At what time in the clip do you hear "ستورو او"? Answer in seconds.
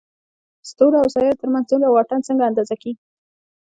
0.69-1.07